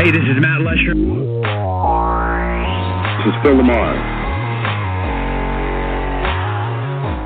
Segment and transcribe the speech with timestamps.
[0.00, 0.94] Hey, this is Matt Lesher.
[0.96, 1.04] This
[3.28, 4.00] is Phil LaMarr.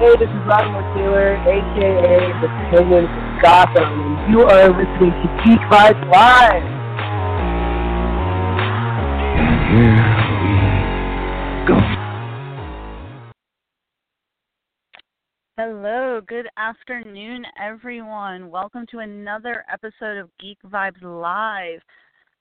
[0.01, 5.29] Hey, this is Robin Taylor, aka the Penguin of Gotham, and you are listening to
[5.45, 6.67] Geek Vibes Live.
[9.71, 9.95] Here
[10.43, 10.59] we
[11.69, 11.79] go.
[15.57, 18.51] Hello, good afternoon, everyone.
[18.51, 21.81] Welcome to another episode of Geek Vibes Live.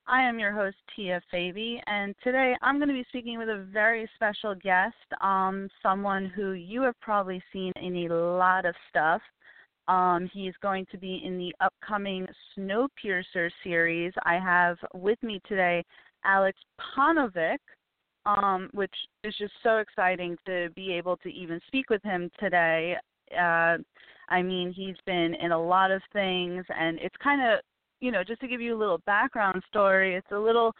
[0.05, 3.65] I am your host, Tia Fabi, and today I'm going to be speaking with a
[3.71, 9.21] very special guest, um, someone who you have probably seen in a lot of stuff.
[9.87, 14.11] Um, he's going to be in the upcoming Snowpiercer series.
[14.25, 15.85] I have with me today
[16.25, 16.51] Aleks
[16.97, 17.59] Paunovic,
[18.25, 18.93] um, which
[19.23, 22.97] is just so exciting to be able to even speak with him today.
[23.31, 23.77] Uh,
[24.29, 27.59] I mean, he's been in a lot of things, and it's kind of,
[28.03, 30.75] you know, just to give you a little background story, it's a little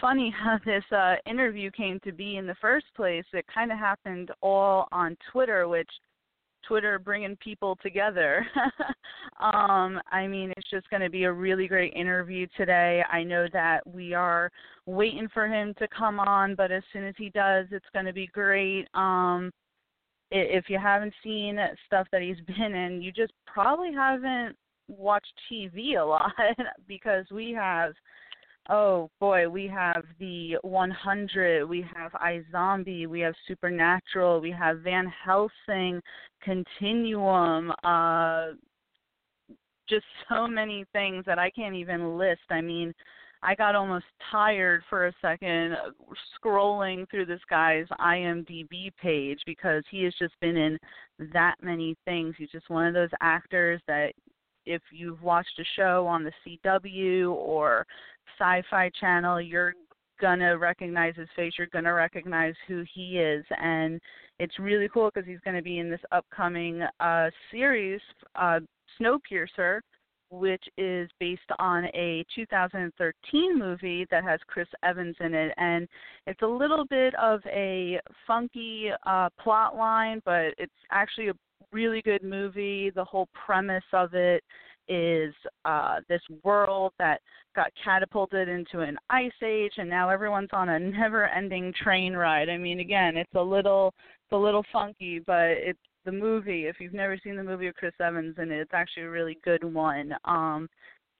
[0.00, 3.24] funny how this uh, interview came to be in the first place.
[3.32, 5.88] It kind of happened all on Twitter, which
[6.66, 8.44] Twitter bringing people together.
[9.40, 13.04] um, I mean, it's just going to be a really great interview today.
[13.12, 14.50] I know that we are
[14.86, 18.12] waiting for him to come on, but as soon as he does, it's going to
[18.12, 18.88] be great.
[18.94, 19.52] Um,
[20.32, 24.56] if you haven't seen stuff that he's been in, you just probably haven't
[24.88, 26.32] watched TV a lot
[26.88, 27.92] because we have
[28.70, 35.12] Oh boy, we have the 100, we have iZombie, we have Supernatural, we have Van
[35.22, 36.00] Helsing,
[36.42, 38.52] Continuum, uh
[39.88, 42.40] just so many things that I can't even list.
[42.50, 42.94] I mean,
[43.42, 45.76] I got almost tired for a second
[46.42, 50.78] scrolling through this guy's IMDb page because he has just been in
[51.34, 52.34] that many things.
[52.38, 54.12] He's just one of those actors that
[54.66, 56.32] if you've watched a show on the
[56.64, 57.86] CW or
[58.38, 59.74] Sci-Fi Channel, you're
[60.20, 61.52] gonna recognize his face.
[61.58, 64.00] You're gonna recognize who he is, and
[64.38, 68.00] it's really cool because he's gonna be in this upcoming uh, series,
[68.36, 68.60] uh,
[69.00, 69.80] Snowpiercer,
[70.30, 75.88] which is based on a 2013 movie that has Chris Evans in it, and
[76.26, 81.34] it's a little bit of a funky uh, plot line, but it's actually a
[81.74, 82.90] really good movie.
[82.94, 84.42] The whole premise of it
[84.88, 87.20] is uh, this world that
[87.56, 92.48] got catapulted into an ice age, and now everyone's on a never-ending train ride.
[92.48, 93.92] I mean, again, it's a little,
[94.24, 96.66] it's a little funky, but it's the movie.
[96.66, 99.38] If you've never seen the movie of Chris Evans, and it, it's actually a really
[99.44, 100.14] good one.
[100.24, 100.68] Um,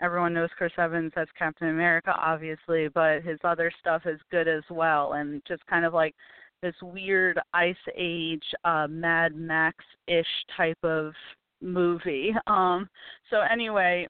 [0.00, 4.62] everyone knows Chris Evans as Captain America, obviously, but his other stuff is good as
[4.70, 6.14] well, and just kind of like
[6.62, 10.26] this weird ice age uh mad max ish
[10.56, 11.12] type of
[11.60, 12.32] movie.
[12.46, 12.88] Um
[13.30, 14.06] so anyway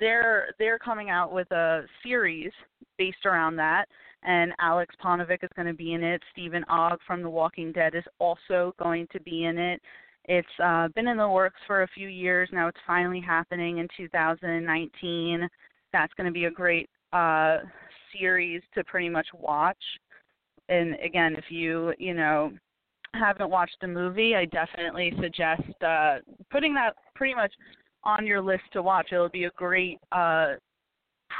[0.00, 2.52] they're they're coming out with a series
[2.98, 3.86] based around that
[4.22, 6.22] and aleks paunovic is going to be in it.
[6.32, 9.80] Steven Ogg from the walking dead is also going to be in it.
[10.24, 12.48] It's uh been in the works for a few years.
[12.52, 15.48] Now it's finally happening in 2019
[15.92, 17.58] that's going to be a great uh
[18.18, 19.76] series to pretty much watch
[20.68, 22.52] and again, if you you know
[23.14, 26.16] haven't watched the movie, I definitely suggest uh,
[26.50, 27.52] putting that pretty much
[28.04, 29.08] on your list to watch.
[29.12, 30.54] It'll be a great uh,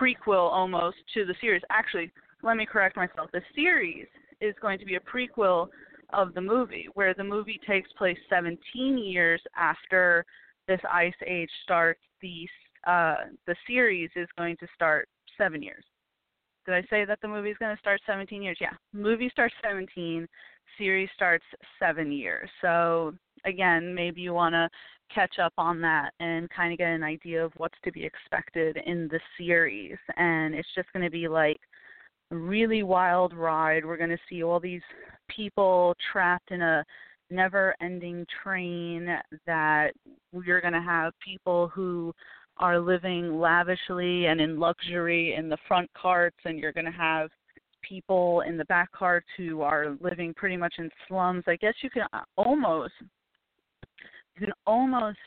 [0.01, 1.63] prequel almost to the series.
[1.71, 2.11] Actually,
[2.43, 3.31] let me correct myself.
[3.33, 4.07] The series
[4.41, 5.69] is going to be a prequel
[6.13, 10.25] of the movie, where the movie takes place 17 years after
[10.67, 12.01] this ice age starts.
[12.23, 12.49] The
[12.87, 13.17] uh,
[13.47, 15.85] the series is going to start seven years
[16.69, 18.59] Did I say that the movie's going to start 17 years?
[18.61, 18.75] Yeah.
[18.93, 20.29] Movie starts 17,
[20.77, 21.45] series starts
[21.79, 22.51] 7 years.
[22.61, 23.15] So
[23.47, 24.69] again, maybe you want to
[25.15, 28.79] catch up on that and kind of get an idea of what's to be expected
[28.85, 29.97] in the series.
[30.19, 31.57] And it's just going to be like
[32.33, 33.83] a really wild ride.
[33.83, 34.83] We're going to see all these
[35.35, 36.85] people trapped in a
[37.31, 39.09] never ending train
[39.47, 39.93] that
[40.33, 42.13] we're going to have people who
[42.59, 47.31] are living lavishly and in luxury in the front carts and you're going to have
[47.83, 51.91] people in the back carts who are living pretty much in slums i guess you
[51.91, 52.93] can uh, almost
[54.35, 55.19] you can almost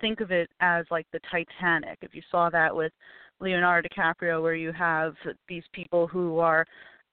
[0.00, 2.92] think of it as like the titanic if you saw that with
[3.40, 5.14] leonardo dicaprio where you have
[5.48, 6.64] these people who are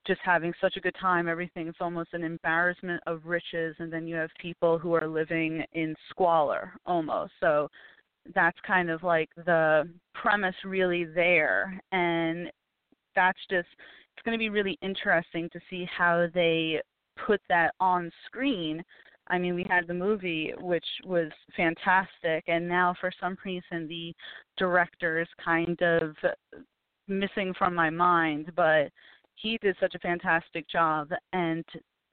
[0.06, 1.28] just having such a good time.
[1.28, 5.94] Everything's almost an embarrassment of riches, and then you have people who are living in
[6.10, 7.32] squalor almost.
[7.40, 7.68] So
[8.34, 12.50] that's kind of like the premise really there, and
[13.14, 13.68] that's just
[14.16, 16.80] it's going to be really interesting to see how they
[17.26, 18.82] put that on screen.
[19.28, 24.12] I mean, we had the movie, which was fantastic, and now for some reason the
[24.58, 26.14] director is kind of
[27.08, 28.90] missing from my mind, but
[29.34, 31.64] he did such a fantastic job and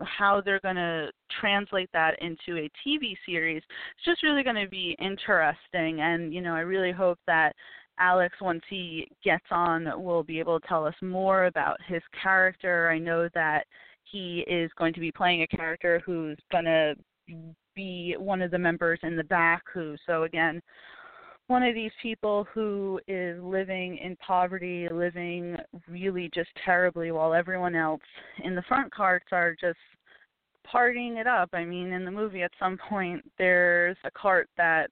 [0.02, 1.10] how they're going to
[1.40, 3.62] translate that into a TV series
[3.96, 6.02] it's just really going to be interesting.
[6.02, 7.54] And you know I really hope that
[8.00, 12.90] Alex once he gets on will be able to tell us more about his character.
[12.90, 13.66] I know that
[14.04, 16.96] he is going to be playing a character who's going to
[17.76, 20.62] be one of the members in the back who so again
[21.50, 25.58] one of these people who is living in poverty, living
[25.88, 28.04] really just terribly, while everyone else
[28.44, 29.80] in the front carts are just
[30.72, 31.50] partying it up.
[31.54, 34.92] I mean, in the movie, at some point, there's a cart that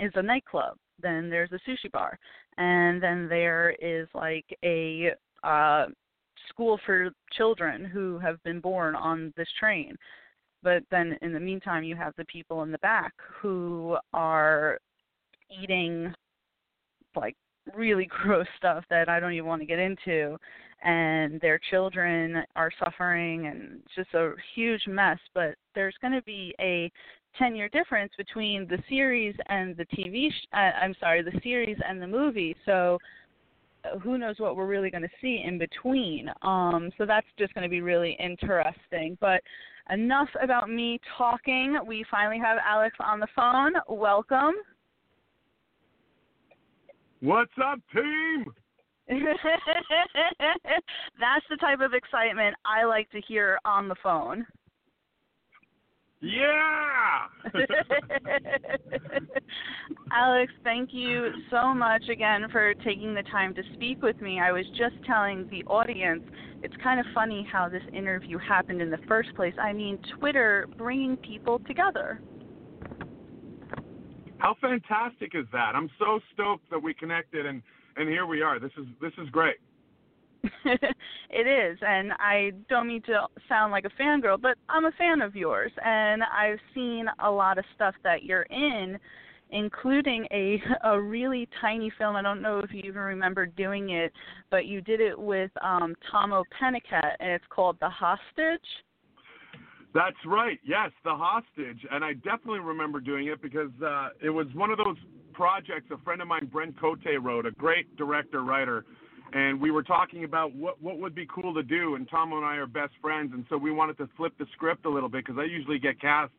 [0.00, 2.18] is a nightclub, then there's a sushi bar,
[2.58, 5.12] and then there is like a
[5.44, 5.86] uh,
[6.48, 9.94] school for children who have been born on this train.
[10.64, 14.80] But then in the meantime, you have the people in the back who are
[15.50, 16.12] eating
[17.14, 17.36] like
[17.74, 20.36] really gross stuff that I don't even want to get into
[20.84, 26.22] and their children are suffering and it's just a huge mess but there's going to
[26.22, 26.90] be a
[27.38, 31.78] 10 year difference between the series and the TV sh- uh, I'm sorry the series
[31.86, 32.98] and the movie so
[33.84, 37.54] uh, who knows what we're really going to see in between um so that's just
[37.54, 39.40] going to be really interesting but
[39.90, 41.78] enough about me talking.
[41.86, 43.74] We finally have Alex on the phone.
[43.88, 44.54] Welcome
[47.20, 48.44] What's up, team?
[49.08, 49.20] That's
[51.48, 54.46] the type of excitement I like to hear on the phone.
[56.20, 57.26] Yeah!
[60.12, 64.40] Alex, thank you so much again for taking the time to speak with me.
[64.40, 66.22] I was just telling the audience
[66.62, 69.54] it's kind of funny how this interview happened in the first place.
[69.60, 72.20] I mean, Twitter bringing people together.
[74.38, 75.72] How fantastic is that?
[75.74, 77.62] I'm so stoked that we connected and
[77.96, 78.58] and here we are.
[78.60, 79.56] This is this is great.
[80.64, 85.20] it is, and I don't mean to sound like a fangirl, but I'm a fan
[85.20, 88.98] of yours, and I've seen a lot of stuff that you're in,
[89.50, 92.16] including a a really tiny film.
[92.16, 94.12] I don't know if you even remember doing it,
[94.50, 98.60] but you did it with um Tahmoh Penikett, and it's called The Hostage.
[99.96, 100.60] That's right.
[100.62, 104.76] Yes, The Hostage, and I definitely remember doing it because uh, it was one of
[104.76, 104.98] those
[105.32, 108.84] projects a friend of mine, Brent Cote, wrote, a great director writer,
[109.32, 111.94] and we were talking about what what would be cool to do.
[111.94, 114.84] And Tom and I are best friends, and so we wanted to flip the script
[114.84, 116.32] a little bit because I usually get cast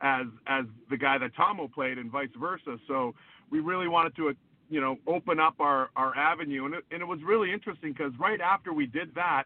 [0.00, 2.78] as as the guy that Tahmoh played, and vice versa.
[2.88, 3.14] So
[3.50, 4.34] we really wanted to.
[4.70, 8.12] You know, open up our our avenue, and it, and it was really interesting because
[8.18, 9.44] right after we did that,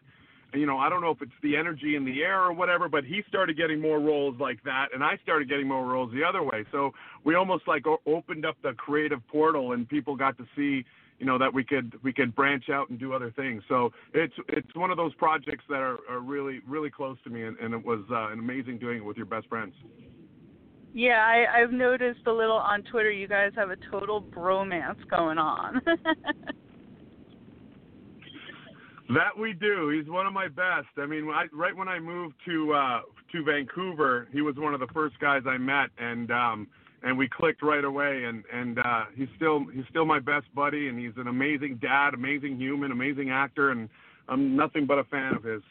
[0.53, 3.03] you know, I don't know if it's the energy in the air or whatever, but
[3.03, 6.43] he started getting more roles like that, and I started getting more roles the other
[6.43, 6.65] way.
[6.71, 6.91] So
[7.23, 10.85] we almost like opened up the creative portal, and people got to see,
[11.19, 13.61] you know, that we could we could branch out and do other things.
[13.67, 17.43] So it's it's one of those projects that are, are really really close to me,
[17.43, 19.73] and, and it was uh, an amazing doing it with your best friends.
[20.93, 23.11] Yeah, I, I've noticed a little on Twitter.
[23.11, 25.81] You guys have a total bromance going on.
[29.09, 29.89] That we do.
[29.89, 30.87] He's one of my best.
[30.97, 34.81] I mean, I, right when I moved to uh, to Vancouver, he was one of
[34.81, 36.67] the first guys I met, and um,
[37.03, 38.25] and we clicked right away.
[38.25, 42.15] And and uh, he's still he's still my best buddy, and he's an amazing dad,
[42.15, 43.87] amazing human, amazing actor, and
[44.27, 45.61] I'm nothing but a fan of his.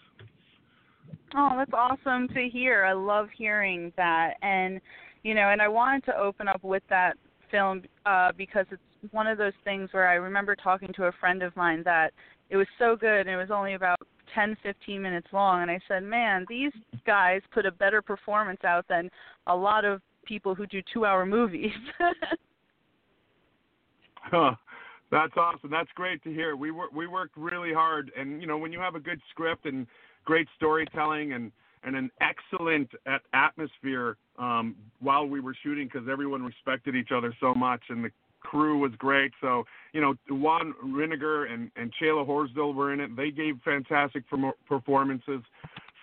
[1.36, 2.84] Oh, that's awesome to hear.
[2.84, 4.80] I love hearing that, and
[5.24, 7.18] you know, and I wanted to open up with that
[7.50, 11.42] film uh, because it's one of those things where I remember talking to a friend
[11.42, 12.12] of mine that
[12.50, 13.98] it was so good and it was only about
[14.34, 16.72] 10 15 minutes long and I said, "Man, these
[17.06, 19.10] guys put a better performance out than
[19.46, 21.72] a lot of people who do 2-hour movies."
[24.30, 24.56] Huh.
[25.10, 25.70] That's awesome.
[25.70, 26.56] That's great to hear.
[26.56, 29.64] We wor- we worked really hard, and you know when you have a good script
[29.64, 29.86] and
[30.24, 31.52] great storytelling and
[31.84, 37.32] and an excellent at- atmosphere um, while we were shooting because everyone respected each other
[37.40, 38.10] so much and the
[38.46, 39.32] crew was great.
[39.40, 43.16] So you know Juan Riedinger and and Shayla Horsdale were in it.
[43.16, 44.24] They gave fantastic
[44.66, 45.42] performances.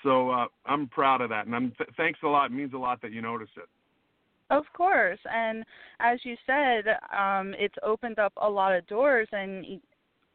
[0.04, 2.52] So uh, I'm proud of that, and I'm th- thanks a lot.
[2.52, 3.70] It means a lot that you noticed it.
[4.50, 5.64] Of course, and
[6.00, 6.84] as you said,
[7.18, 9.28] um, it's opened up a lot of doors.
[9.32, 9.80] And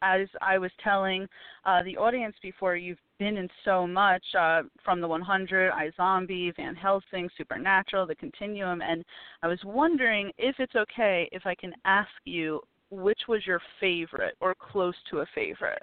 [0.02, 1.26] as I was telling
[1.64, 6.74] uh, the audience before, you've been in so much uh, from the 100, iZombie, Van
[6.74, 9.04] Helsing, Supernatural, The Continuum, and
[9.42, 14.34] I was wondering if it's okay if I can ask you which was your favorite
[14.40, 15.82] or close to a favorite.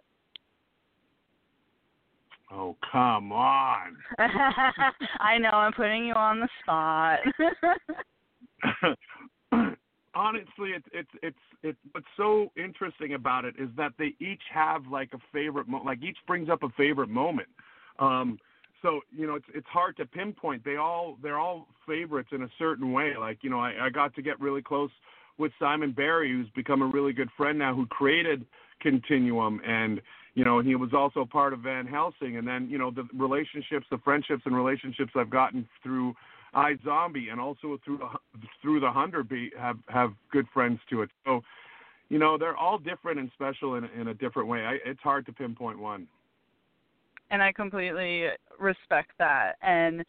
[2.51, 3.97] Oh come on!
[4.19, 7.19] I know I'm putting you on the spot.
[10.15, 14.87] honestly, it's it's it's it's what's so interesting about it is that they each have
[14.87, 17.49] like a favorite, mo- like each brings up a favorite moment.
[17.99, 18.39] Um,
[18.81, 20.63] so you know, it's it's hard to pinpoint.
[20.63, 23.13] They all they're all favorites in a certain way.
[23.19, 24.91] Like you know, I, I got to get really close
[25.37, 28.45] with Simon Barry, who's become a really good friend now, who created
[28.81, 30.01] Continuum, and
[30.33, 32.37] you know, he was also part of Van Helsing.
[32.37, 36.13] And then you know, the relationships, the friendships and relationships I've gotten through
[36.55, 38.07] iZombie and also through the
[38.61, 41.09] through the hundred beat have have good friends to it.
[41.25, 41.41] So,
[42.09, 44.65] you know, they're all different and special in in a different way.
[44.65, 46.07] I, it's hard to pinpoint one.
[47.31, 48.27] and I completely
[48.59, 49.53] respect that.
[49.61, 50.05] And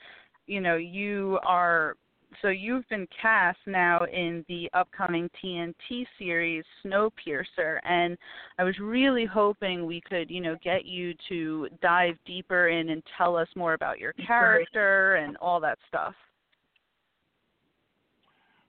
[0.47, 1.97] you know, you are
[2.43, 8.19] so you've been cast now in the upcoming TNT series Snowpiercer, and
[8.59, 13.03] I was really hoping we could, you know, get you to dive deeper in and
[13.17, 16.15] tell us more about your character and all that stuff.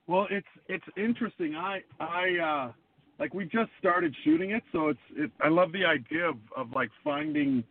[0.07, 1.55] Well, it's it's interesting.
[1.55, 2.71] I I uh
[3.19, 6.71] like we just started shooting it, so it's it I love the idea of, of
[6.71, 7.63] like finding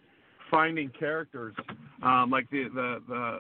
[0.50, 1.54] finding characters.
[2.02, 3.38] Um like the the the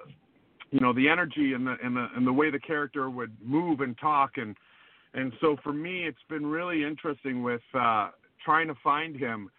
[0.70, 3.80] you know, the energy and the and the and the way the character would move
[3.80, 4.56] and talk and
[5.14, 8.10] and so for me it's been really interesting with uh
[8.44, 9.50] trying to find him.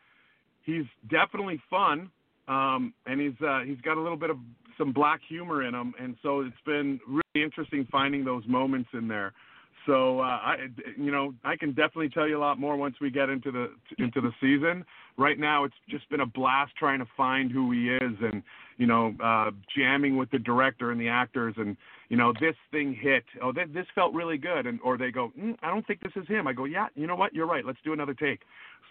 [0.63, 2.09] He's definitely fun.
[2.47, 4.37] Um and he's uh he's got a little bit of
[4.77, 9.07] some black humor in him and so it's been really interesting finding those moments in
[9.07, 9.33] there.
[9.87, 10.55] So uh, I,
[10.97, 13.71] you know, I can definitely tell you a lot more once we get into the
[13.97, 14.85] into the season.
[15.17, 18.43] Right now, it's just been a blast trying to find who he is, and
[18.77, 21.77] you know, uh, jamming with the director and the actors, and
[22.09, 23.23] you know, this thing hit.
[23.41, 26.11] Oh, th- this felt really good, and or they go, mm, I don't think this
[26.17, 26.47] is him.
[26.47, 27.33] I go, yeah, you know what?
[27.33, 27.65] You're right.
[27.65, 28.41] Let's do another take.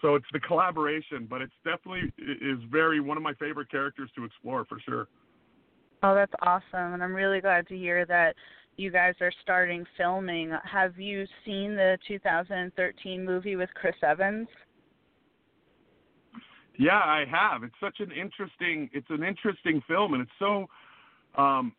[0.01, 4.25] So it's the collaboration, but it's definitely is very one of my favorite characters to
[4.25, 5.07] explore for sure.
[6.03, 6.93] Oh, that's awesome.
[6.93, 8.35] And I'm really glad to hear that
[8.77, 10.51] you guys are starting filming.
[10.63, 14.47] Have you seen the 2013 movie with Chris Evans?
[16.77, 17.63] Yeah, I have.
[17.63, 20.67] It's such an interesting it's an interesting film and it's so
[21.41, 21.73] um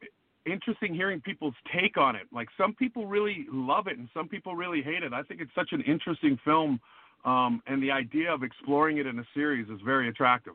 [0.45, 2.27] interesting hearing people's take on it.
[2.33, 5.13] Like some people really love it and some people really hate it.
[5.13, 6.81] I think it's such an interesting film
[7.25, 10.55] um and the idea of exploring it in a series is very attractive.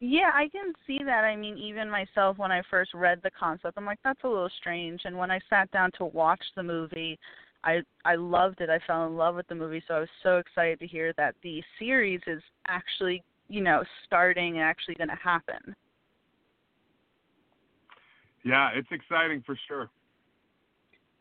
[0.00, 1.24] Yeah, I can see that.
[1.24, 4.50] I mean, even myself, when I first read the concept, I'm like, that's a little
[4.58, 5.00] strange.
[5.04, 7.18] And when I sat down to watch the movie,
[7.64, 8.70] I I loved it.
[8.70, 9.82] I fell in love with the movie.
[9.88, 14.54] So I was so excited to hear that the series is actually, you know, starting
[14.54, 15.74] and actually going to happen.
[18.44, 19.90] Yeah, it's exciting for sure.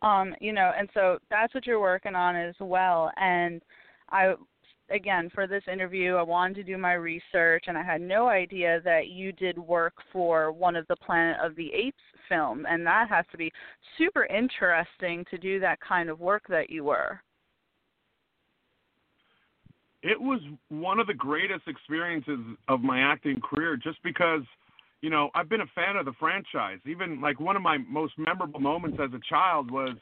[0.03, 3.11] Um, you know, and so that's what you're working on as well.
[3.17, 3.63] And
[4.11, 4.35] I
[4.89, 8.81] again, for this interview, I wanted to do my research, and I had no idea
[8.83, 11.97] that you did work for one of the Planet of the Apes
[12.29, 13.51] film, and that has to be
[13.97, 17.21] super interesting to do that kind of work that you were.
[20.03, 20.39] It was
[20.69, 24.41] one of the greatest experiences of my acting career just because,
[25.01, 26.79] you know, I've been a fan of the franchise.
[26.85, 29.97] Even like one of my most memorable moments as a child was,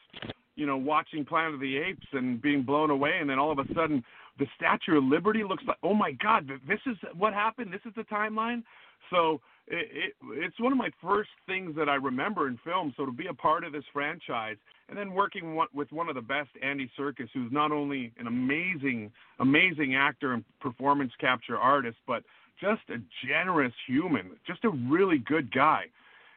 [0.54, 3.58] you know, watching Planet of the Apes and being blown away and then all of
[3.58, 4.04] a sudden
[4.38, 7.72] the Statue of Liberty looks like, oh my God, this is what happened.
[7.72, 8.62] This is the timeline.
[9.10, 12.92] So it, it, it's one of my first things that I remember in film.
[12.96, 14.56] So to be a part of this franchise
[14.88, 19.10] and then working with one of the best, Andy Serkis, who's not only an amazing,
[19.40, 22.22] amazing actor and performance capture artist, but
[22.60, 25.84] just a generous human, just a really good guy.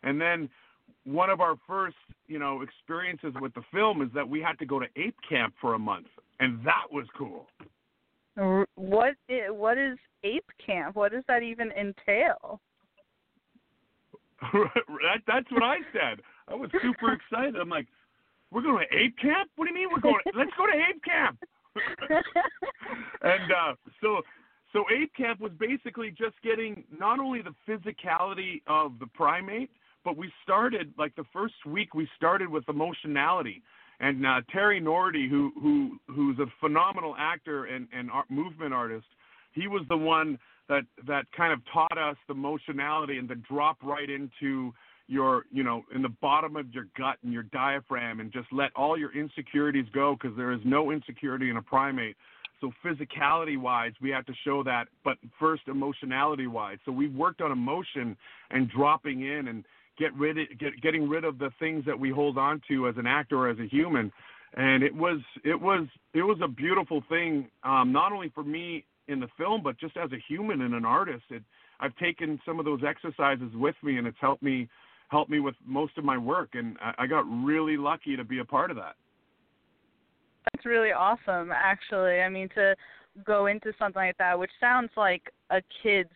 [0.03, 0.49] And then
[1.05, 1.95] one of our first,
[2.27, 5.53] you know, experiences with the film is that we had to go to ape camp
[5.61, 6.07] for a month,
[6.39, 7.47] and that was cool.
[8.75, 10.95] What i- what is ape camp?
[10.95, 12.61] What does that even entail?
[14.53, 16.21] that, that's what I said.
[16.47, 17.55] I was super excited.
[17.55, 17.87] I'm like,
[18.51, 19.49] we're going to ape camp?
[19.55, 20.21] What do you mean we're going?
[20.35, 21.37] Let's go to ape camp.
[23.21, 24.21] and uh, so,
[24.73, 29.69] so ape camp was basically just getting not only the physicality of the primate,
[30.03, 33.61] but we started like the first week we started with emotionality.
[33.99, 39.05] And uh, Terry Notary, who who who's a phenomenal actor and and art, movement artist,
[39.53, 40.39] he was the one
[40.69, 44.73] that that kind of taught us the emotionality and the drop right into
[45.07, 48.71] your you know in the bottom of your gut and your diaphragm and just let
[48.75, 52.15] all your insecurities go because there is no insecurity in a primate.
[52.61, 57.41] So physicality wise we have to show that but first emotionality wise so we worked
[57.41, 58.15] on emotion
[58.51, 59.65] and dropping in and
[59.99, 62.95] get rid of, get, getting rid of the things that we hold on to as
[62.97, 64.11] an actor as a human.
[64.55, 68.85] And it was it was it was a beautiful thing um not only for me
[69.07, 71.25] in the film but just as a human and an artist.
[71.29, 71.43] It
[71.79, 74.67] I've taken some of those exercises with me and it's helped me
[75.09, 76.49] helped me with most of my work.
[76.53, 78.95] And I, I got really lucky to be a part of that.
[80.53, 82.21] That's really awesome, actually.
[82.21, 82.75] I mean, to
[83.25, 86.09] go into something like that, which sounds like a kid's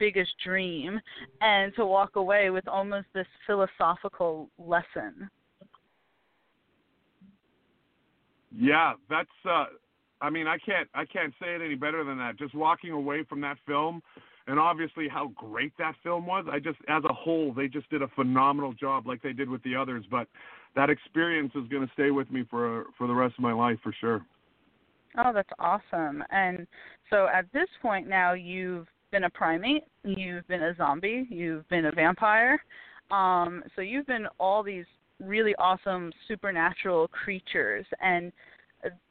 [0.00, 1.00] biggest dream,
[1.40, 5.30] and to walk away with almost this philosophical lesson.
[8.50, 9.28] Yeah, that's.
[9.48, 9.66] uh
[10.22, 10.88] I mean, I can't.
[10.94, 12.38] I can't say it any better than that.
[12.38, 14.02] Just walking away from that film,
[14.46, 16.44] and obviously how great that film was.
[16.50, 19.62] I just, as a whole, they just did a phenomenal job, like they did with
[19.62, 20.04] the others.
[20.10, 20.26] But
[20.76, 23.78] that experience is going to stay with me for for the rest of my life,
[23.82, 24.20] for sure.
[25.16, 26.22] Oh, that's awesome.
[26.30, 26.66] And
[27.08, 31.86] so at this point now, you've been a primate, you've been a zombie, you've been
[31.86, 32.62] a vampire.
[33.10, 34.84] Um, so you've been all these
[35.20, 37.84] really awesome supernatural creatures.
[38.00, 38.32] And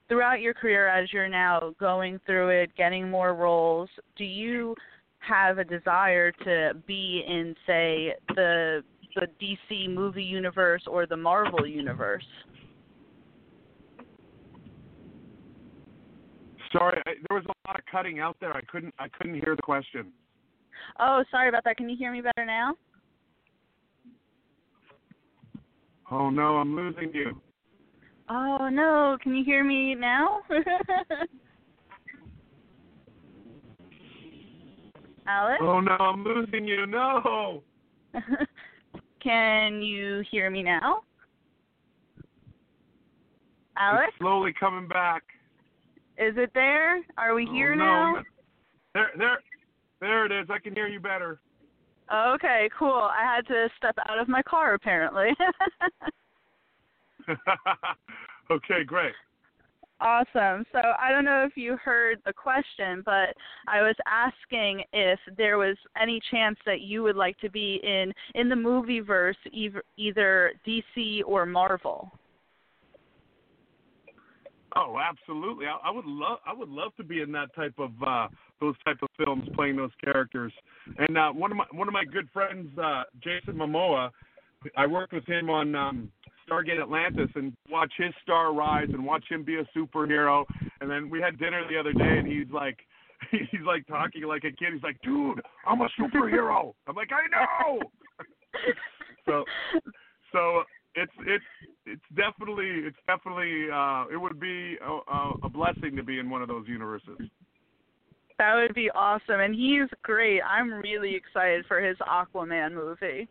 [0.07, 4.75] throughout your career, as you're now going through it, getting more roles, do you
[5.19, 8.83] have a desire to be in, say, the
[9.15, 12.23] the DC movie universe or the Marvel universe?
[16.71, 18.53] Sorry, I, there was a lot of cutting out there.
[18.55, 18.93] I couldn't.
[18.99, 20.11] I couldn't hear the question.
[20.99, 21.77] Oh, sorry about that.
[21.77, 22.75] Can you hear me better now?
[26.11, 27.41] Oh no, I'm losing you.
[28.29, 30.41] Oh no, can you hear me now?
[35.27, 35.61] Alex?
[35.61, 36.85] Oh no, I'm losing you.
[36.87, 37.63] No.
[39.23, 41.03] can you hear me now?
[43.77, 44.07] Alex?
[44.09, 45.23] It's slowly coming back.
[46.19, 46.97] Is it there?
[47.17, 47.85] Are we oh, here oh, no.
[47.85, 48.23] now?
[48.93, 49.39] There, there,
[50.01, 50.49] there it is.
[50.49, 51.39] I can hear you better.
[52.13, 53.09] Okay, cool.
[53.11, 55.29] I had to step out of my car apparently.
[58.51, 59.13] okay, great.
[60.01, 60.65] Awesome.
[60.71, 63.35] So I don't know if you heard the question, but
[63.67, 68.13] I was asking if there was any chance that you would like to be in
[68.33, 72.11] in the movie verse, either, either DC or Marvel.
[74.75, 75.65] Oh, absolutely.
[75.65, 78.27] I, I would love I would love to be in that type of uh
[78.61, 80.53] those type of films playing those characters.
[80.97, 84.11] And uh one of my one of my good friends uh Jason Momoa,
[84.77, 86.11] I worked with him on um
[86.49, 90.45] Stargate Atlantis and watch his star rise and watch him be a superhero.
[90.81, 92.77] And then we had dinner the other day and he's like
[93.31, 94.73] he's like talking like a kid.
[94.73, 97.79] He's like, "Dude, I'm a superhero." I'm like, "I know."
[99.25, 99.43] so
[100.31, 100.63] so
[101.01, 101.43] it's it's
[101.85, 106.41] it's definitely it's definitely uh it would be a, a blessing to be in one
[106.41, 107.17] of those universes.
[108.37, 110.41] That would be awesome, and he's great.
[110.41, 113.27] I'm really excited for his Aquaman movie.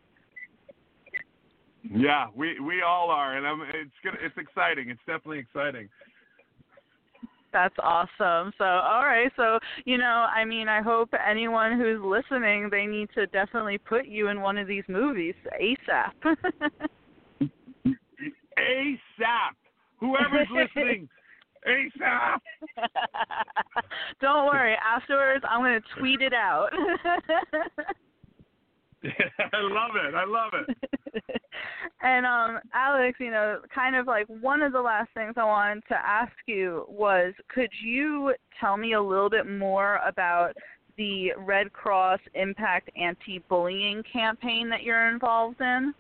[1.83, 4.90] Yeah, we we all are, and I'm, it's gonna it's exciting.
[4.90, 5.88] It's definitely exciting.
[7.50, 8.52] That's awesome.
[8.59, 9.33] So, all right.
[9.37, 14.07] So, you know, I mean, I hope anyone who's listening, they need to definitely put
[14.07, 16.37] you in one of these movies ASAP.
[18.59, 19.55] ASAP.
[20.01, 21.09] Whoever's listening,
[21.66, 22.38] ASAP.
[24.21, 24.77] Don't worry.
[24.85, 26.71] Afterwards, I'm going to tweet it out.
[29.05, 30.14] I love it.
[30.14, 30.77] I love it.
[32.03, 35.85] and um Alex, you know, kind of like one of the last things I wanted
[35.88, 40.53] to ask you was could you tell me a little bit more about
[40.97, 45.94] the Red Cross Impact anti-bullying campaign that you're involved in?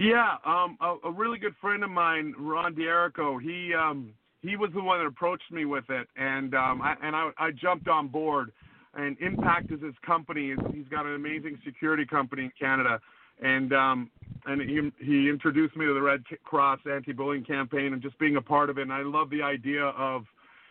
[0.00, 4.70] Yeah, um, a, a really good friend of mine, Ron D'Erico, he um, he was
[4.74, 8.08] the one that approached me with it, and um, I, and I, I jumped on
[8.08, 8.50] board.
[8.94, 10.54] And Impact is his company.
[10.72, 12.98] He's got an amazing security company in Canada,
[13.42, 14.10] and um,
[14.46, 18.42] and he he introduced me to the Red Cross anti-bullying campaign and just being a
[18.42, 18.82] part of it.
[18.82, 20.24] And I love the idea of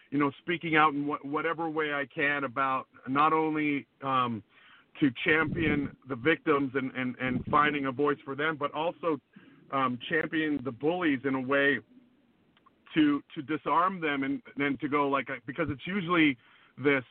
[0.10, 4.42] you know, speaking out in wh- whatever way I can about not only um,
[5.00, 9.20] to champion the victims and, and, and finding a voice for them, but also
[9.72, 11.80] um, champion the bullies in a way
[12.94, 16.38] to to disarm them and then to go like because it's usually
[16.84, 17.04] this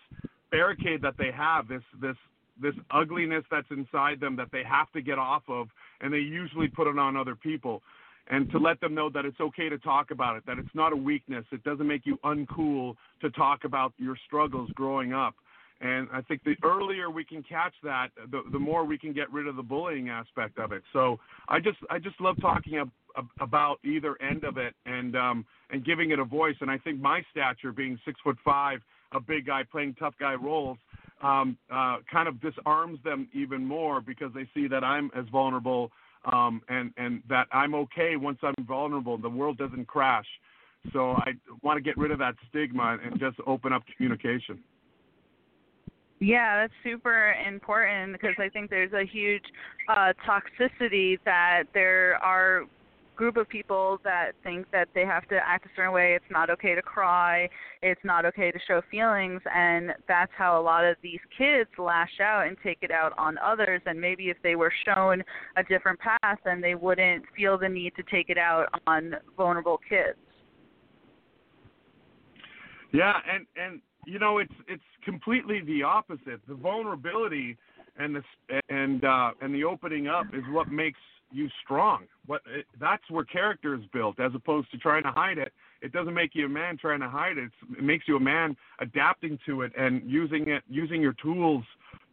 [0.51, 2.16] barricade that they have this this
[2.61, 5.68] this ugliness that's inside them that they have to get off of
[6.01, 7.83] and they usually put it on other people.
[8.31, 10.92] And to let them know that it's okay to talk about it that it's not
[10.92, 15.35] a weakness it doesn't make you uncool to talk about your struggles growing up
[15.80, 19.32] and I think the earlier we can catch that, the, the more we can get
[19.32, 20.82] rid of the bullying aspect of it.
[20.92, 25.16] So I just I just love talking ab- ab- about either end of it and
[25.16, 26.56] um, and giving it a voice.
[26.60, 28.80] And I think my stature, being six foot five,
[29.12, 30.78] a big guy playing tough guy roles,
[31.22, 35.92] um, uh, kind of disarms them even more because they see that I'm as vulnerable
[36.24, 39.16] um, and and that I'm okay once I'm vulnerable.
[39.16, 40.26] The world doesn't crash.
[40.92, 44.58] So I want to get rid of that stigma and just open up communication.
[46.20, 49.44] Yeah, that's super important because I think there's a huge
[49.88, 52.64] uh, toxicity that there are
[53.18, 56.14] group of people that think that they have to act a certain way.
[56.14, 57.48] It's not okay to cry.
[57.83, 62.20] It's not okay to show feelings, and that's how a lot of these kids lash
[62.22, 63.83] out and take it out on others.
[63.87, 65.24] And maybe if they were shown
[65.57, 69.81] a different path, then they wouldn't feel the need to take it out on vulnerable
[69.88, 70.18] kids.
[72.92, 76.40] Yeah, and and you know it's it's completely the opposite.
[76.48, 77.56] The vulnerability
[77.98, 78.22] and the
[78.68, 80.98] and uh, and the opening up is what makes
[81.30, 82.04] you strong.
[82.26, 85.52] What it, that's where character is built, as opposed to trying to hide it.
[85.82, 87.44] It doesn't make you a man trying to hide it.
[87.44, 91.64] It's, it makes you a man adapting to it and using it, using your tools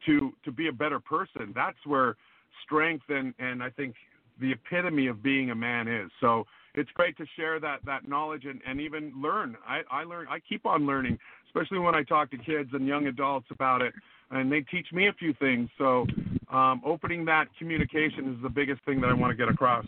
[0.05, 1.53] to to be a better person.
[1.55, 2.17] That's where
[2.65, 3.95] strength and and I think
[4.41, 6.11] the epitome of being a man is.
[6.19, 9.55] So it's great to share that that knowledge and, and even learn.
[9.67, 11.17] I, I learn I keep on learning,
[11.55, 13.93] especially when I talk to kids and young adults about it,
[14.31, 15.69] and they teach me a few things.
[15.77, 16.05] So
[16.51, 19.85] um, opening that communication is the biggest thing that I want to get across.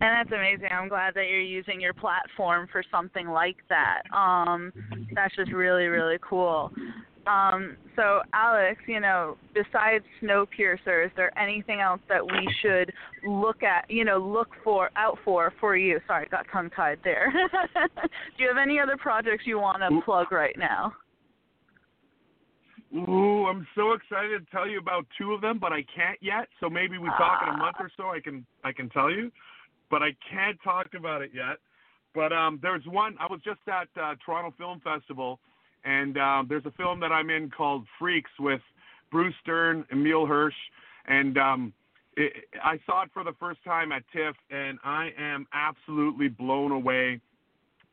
[0.00, 0.68] And that's amazing.
[0.70, 4.02] I'm glad that you're using your platform for something like that.
[4.16, 4.72] Um,
[5.12, 6.70] that's just really, really cool.
[7.28, 12.92] Um, so, Alex, you know, besides Snowpiercer, is there anything else that we should
[13.26, 16.00] look at, you know, look for, out for, for you?
[16.06, 17.30] Sorry, got tongue tied there.
[17.74, 20.94] Do you have any other projects you want to plug right now?
[22.94, 26.48] Ooh, I'm so excited to tell you about two of them, but I can't yet.
[26.60, 28.04] So maybe we talk in a month or so.
[28.04, 29.30] I can I can tell you,
[29.90, 31.58] but I can't talk about it yet.
[32.14, 33.14] But um, there's one.
[33.20, 35.38] I was just at uh, Toronto Film Festival
[35.84, 38.60] and uh, there's a film that I'm in called Freaks with
[39.10, 40.54] Bruce Dern, Emile Hirsch,
[41.06, 41.72] and um,
[42.16, 46.72] it, I saw it for the first time at TIFF, and I am absolutely blown
[46.72, 47.20] away.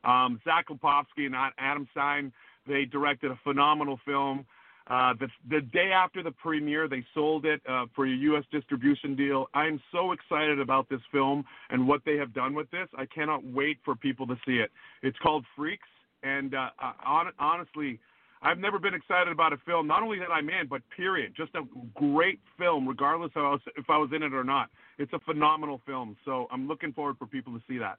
[0.04, 2.32] Um, Zach Lipovsky and Adam Stein,
[2.66, 4.44] they directed a phenomenal film.
[4.88, 8.44] Uh, the, the day after the premiere, they sold it uh, for a U.S.
[8.52, 9.46] distribution deal.
[9.52, 12.86] I am so excited about this film and what they have done with this.
[12.96, 14.70] I cannot wait for people to see it.
[15.02, 15.88] It's called Freaks
[16.26, 16.68] and uh,
[17.04, 18.00] on, honestly,
[18.42, 21.32] I've never been excited about a film, not only that I'm in, but period.
[21.36, 21.62] Just a
[21.94, 24.68] great film, regardless of if I was in it or not.
[24.98, 27.98] It's a phenomenal film, so I'm looking forward for people to see that.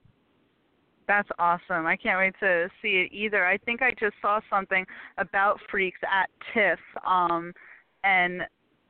[1.06, 1.86] That's awesome.
[1.86, 3.46] I can't wait to see it either.
[3.46, 4.84] I think I just saw something
[5.16, 7.52] about Freaks at TIFF, um,
[8.04, 8.42] and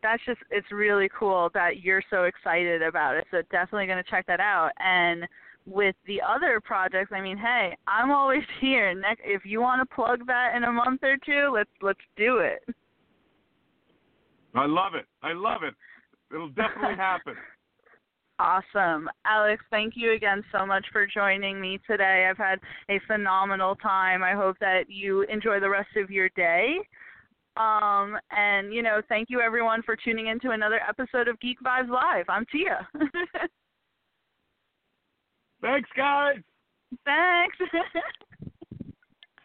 [0.03, 3.25] that's just it's really cool that you're so excited about it.
[3.31, 4.71] So definitely going to check that out.
[4.79, 5.27] And
[5.69, 8.95] with the other projects, I mean, hey, I'm always here.
[8.95, 12.39] Next, if you want to plug that in a month or two, let's let's do
[12.39, 12.63] it.
[14.55, 15.07] I love it.
[15.23, 15.75] I love it.
[16.33, 17.35] It'll definitely happen.
[18.41, 19.09] Awesome.
[19.27, 22.29] Alex, thank you again so much for joining me today.
[22.31, 24.23] I've had a phenomenal time.
[24.23, 26.77] I hope that you enjoy the rest of your day.
[27.57, 31.59] Um, and, you know, thank you everyone for tuning in to another episode of Geek
[31.61, 32.27] Vibes Live.
[32.29, 32.87] I'm Tia.
[35.61, 36.37] Thanks, guys.
[37.05, 37.57] Thanks.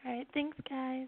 [0.06, 0.28] All right.
[0.34, 1.08] Thanks, guys.